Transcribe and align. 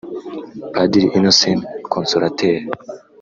Padiri 0.73 1.07
Innocent 1.17 1.61
Consolateur 1.93 2.59